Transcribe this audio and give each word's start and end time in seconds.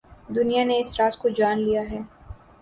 دنیا 0.35 0.63
نے 0.63 0.75
اس 0.79 0.89
راز 0.99 1.17
کو 1.17 1.27
جان 1.29 1.57
لیا 1.59 1.81
ہے۔ 1.91 1.99